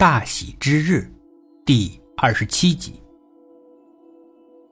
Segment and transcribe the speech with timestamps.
[0.00, 1.10] 大喜之日，
[1.64, 3.02] 第二十七集。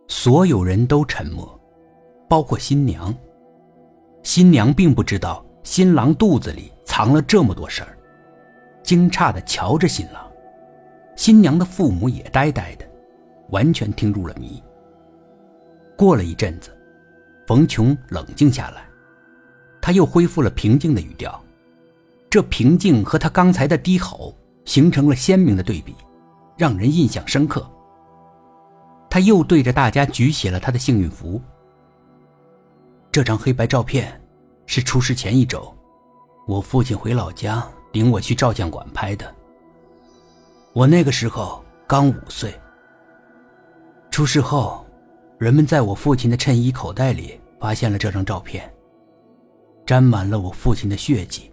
[0.06, 1.60] 所有人都沉默，
[2.28, 3.12] 包括新娘。
[4.22, 7.98] 新娘并不知道新郎肚子里藏了这么多事儿，
[8.84, 10.30] 惊诧的瞧着新郎。
[11.16, 12.88] 新娘的父母也呆呆的，
[13.48, 14.62] 完全听入了迷。
[15.96, 16.70] 过了一阵子，
[17.48, 18.86] 冯琼冷静下来，
[19.82, 21.42] 他又恢复了平静的语调。
[22.30, 24.32] 这平静和他刚才的低吼
[24.66, 25.96] 形成了鲜明的对比，
[26.58, 27.66] 让人印象深刻。
[29.08, 31.40] 他又对着大家举起了他的幸运符。
[33.10, 34.20] 这张黑白照片
[34.66, 35.74] 是出事前一周，
[36.46, 39.34] 我父亲回老家领我去照相馆拍的。
[40.74, 42.52] 我那个时候刚五岁。
[44.10, 44.84] 出事后，
[45.38, 48.70] 人们在我父亲的衬衣口袋里发现了这张照片，
[49.86, 51.50] 沾满了我父亲的血迹。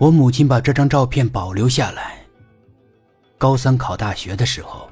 [0.00, 2.18] 我母亲把这张照片保留下来。
[3.36, 4.88] 高三考大学的时候，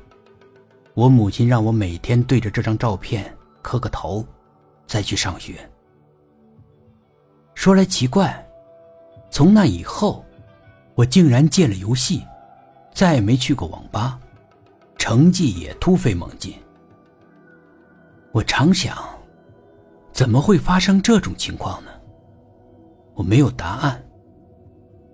[0.93, 4.23] 我母亲让我每天对着这张照片磕个头，
[4.87, 5.67] 再去上学。
[7.55, 8.47] 说来奇怪，
[9.31, 10.23] 从那以后，
[10.95, 12.23] 我竟然戒了游戏。
[12.93, 14.19] 再也没去过网吧，
[14.99, 16.53] 成绩也突飞猛进。
[18.33, 18.99] 我常想，
[20.13, 21.91] 怎么会发生这种情况呢？
[23.15, 24.05] 我没有答案，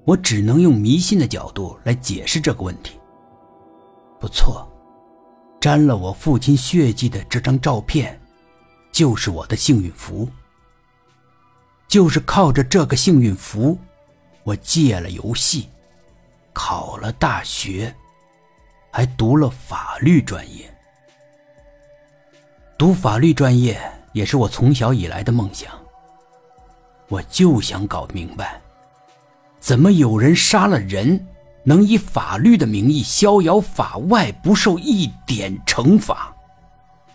[0.04, 3.00] 我只能用迷信的角度来解释这个问题。
[4.20, 4.66] 不错，
[5.60, 8.20] 沾了我父亲血迹的这张照片，
[8.92, 10.28] 就是我的幸运符。
[11.88, 13.78] 就是靠着这个幸运符，
[14.42, 15.68] 我戒了游戏。
[16.52, 17.94] 考了大学，
[18.90, 20.72] 还读了法律专业。
[22.78, 23.80] 读法律专业
[24.12, 25.72] 也是我从小以来的梦想。
[27.08, 28.60] 我就想搞明白，
[29.64, 31.26] 怎么有人杀了人，
[31.64, 36.36] 能以法律的名义逍遥法外，不受一点惩罚？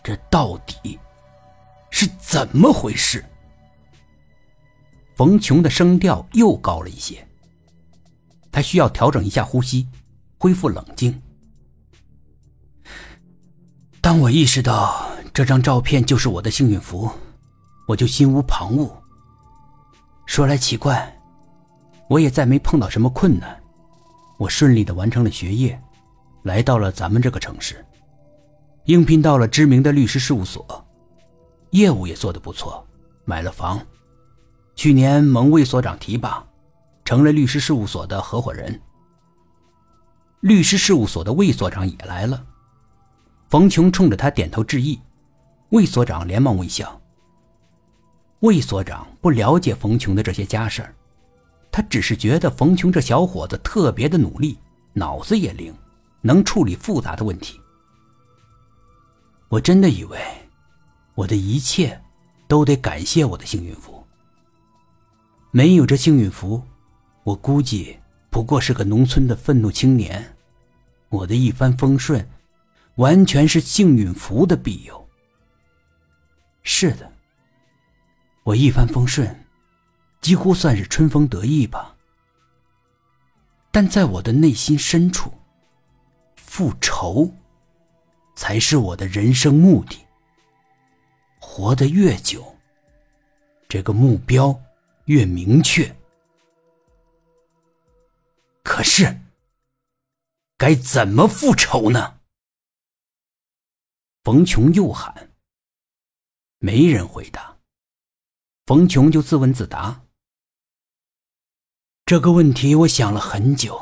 [0.04, 0.98] 这到底
[1.92, 3.24] 是怎么回事？
[5.16, 7.24] 冯琼的声调又高了一些。
[8.52, 9.88] 他需要调整一下呼吸，
[10.40, 11.22] 恢复冷静。
[14.02, 17.12] 当我意识到这张照片就是我的幸运符，
[17.88, 18.92] 我就心无旁骛。
[20.26, 21.19] 说来奇怪，
[22.10, 23.58] 我也再没碰到什么困难，
[24.38, 25.82] 我顺利的完成了学业，
[26.44, 27.86] 来到了咱们这个城市，
[28.86, 30.86] 应聘到了知名的律师事务所，
[31.70, 32.86] 业务也做得不错，
[33.24, 33.80] 买了房，
[34.76, 36.46] 去年蒙魏所长提拔。
[37.06, 38.80] 成了律师事务所的合伙人。
[40.42, 42.46] 律师事务所的魏所长也来了，
[43.50, 45.00] 冯琼冲着他点头致意，
[45.70, 47.02] 魏所长连忙微笑。
[48.42, 50.94] 魏所长不了解冯琼的这些家事儿，
[51.72, 54.58] 他只是觉得冯琼这小伙子特别的努力，
[54.94, 55.74] 脑子也灵，
[56.22, 57.60] 能处理复杂的问题。
[59.48, 60.20] 我真的以为，
[61.16, 62.00] 我的一切
[62.48, 64.06] 都得感谢我的幸运符，
[65.52, 66.62] 没有这幸运符。
[67.24, 67.98] 我估计
[68.30, 70.36] 不过是个农村的愤怒青年，
[71.10, 72.28] 我的一帆风顺，
[72.96, 75.08] 完全是幸运符的庇佑。
[76.64, 77.12] 是的，
[78.44, 79.46] 我一帆风顺，
[80.22, 81.96] 几乎算是春风得意吧。
[83.72, 85.32] 但在我的内心深处，
[86.36, 87.32] 复仇
[88.36, 90.06] 才是我的人生目的。
[91.40, 92.56] 活得越久，
[93.68, 94.60] 这个目标
[95.06, 95.96] 越明确。
[98.64, 99.22] 可是，
[100.58, 102.20] 该怎么复仇呢？
[104.24, 105.32] 冯琼又喊。
[106.60, 107.58] 没人回答。
[108.66, 110.04] 冯琼就自问自答。
[112.10, 113.80] 这个问题我想了很久，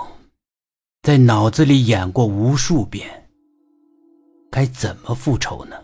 [1.01, 3.07] 在脑子里演过无数遍。
[4.51, 5.77] 该怎么复仇呢？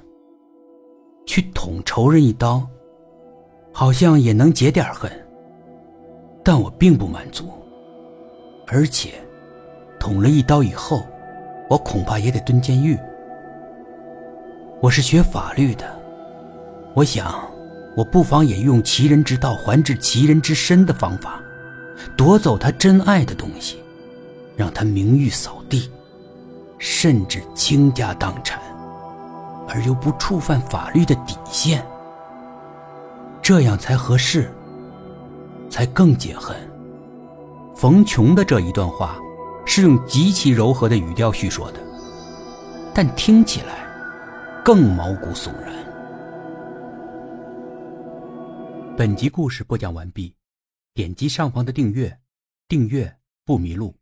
[1.25, 2.67] 去捅仇人一刀，
[3.71, 5.09] 好像也能解点恨。
[6.43, 7.49] 但我并不满足。
[8.67, 9.13] 而且，
[9.97, 11.07] 捅了一刀以后，
[11.69, 12.99] 我恐怕也得蹲监狱。
[14.81, 15.97] 我是学法律的，
[16.93, 17.49] 我想，
[17.95, 21.41] 我不妨也用其人之道还治其人之身的方法，
[22.17, 23.81] 夺走他真爱的东西，
[24.55, 25.89] 让他名誉扫地，
[26.77, 28.61] 甚至倾家荡产，
[29.67, 31.85] 而又不触犯法律的底线，
[33.41, 34.51] 这样才合适，
[35.69, 36.55] 才更解恨。
[37.75, 39.17] 冯琼的这一段话，
[39.65, 41.79] 是用极其柔和的语调叙说的，
[42.93, 43.85] 但听起来
[44.63, 45.73] 更毛骨悚然。
[48.95, 50.35] 本集故事播讲完毕，
[50.93, 52.19] 点击上方的订阅，
[52.67, 53.95] 订阅不迷路。